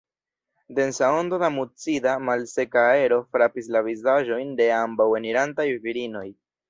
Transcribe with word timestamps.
Densa 0.77 1.09
ondo 1.17 1.37
da 1.43 1.49
mucida, 1.57 2.15
malseka 2.29 2.85
aero 2.95 3.19
frapis 3.37 3.69
la 3.77 3.83
vizaĝojn 3.91 4.51
de 4.63 4.71
ambaŭ 4.79 5.09
enirantaj 5.21 5.69
virinoj. 5.85 6.25